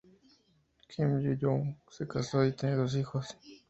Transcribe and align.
Kim 0.89 1.19
Ji-Young 1.21 1.75
se 1.87 2.07
casó 2.07 2.43
y 2.43 2.53
tiene 2.55 2.73
dos 2.75 2.95
hijos. 2.95 3.37